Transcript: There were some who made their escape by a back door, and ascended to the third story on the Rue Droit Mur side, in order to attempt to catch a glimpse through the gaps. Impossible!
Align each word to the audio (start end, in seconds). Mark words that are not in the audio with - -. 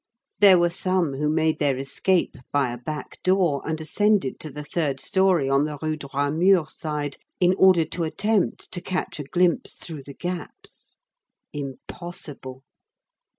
There 0.39 0.57
were 0.57 0.71
some 0.71 1.13
who 1.13 1.29
made 1.29 1.59
their 1.59 1.77
escape 1.77 2.35
by 2.51 2.71
a 2.71 2.77
back 2.79 3.21
door, 3.21 3.61
and 3.67 3.79
ascended 3.79 4.39
to 4.39 4.49
the 4.49 4.63
third 4.63 4.99
story 4.99 5.47
on 5.47 5.65
the 5.65 5.77
Rue 5.79 5.95
Droit 5.95 6.31
Mur 6.33 6.65
side, 6.69 7.17
in 7.39 7.53
order 7.53 7.85
to 7.85 8.05
attempt 8.05 8.71
to 8.71 8.81
catch 8.81 9.19
a 9.19 9.23
glimpse 9.23 9.75
through 9.75 10.01
the 10.05 10.15
gaps. 10.15 10.97
Impossible! 11.53 12.63